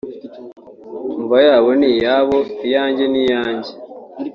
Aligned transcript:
imva 1.15 1.37
yabo 1.47 1.69
ni 1.79 1.87
iyabo 1.93 2.37
iyanjye 2.67 3.03
ni 3.11 3.19
iyanjye 3.23 3.71